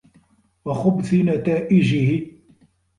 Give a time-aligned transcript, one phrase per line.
[0.65, 2.27] وَخُبْثِ نَتَائِجِهِ